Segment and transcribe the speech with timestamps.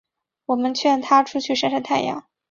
[0.47, 2.25] 我们劝她出去晒晒太阳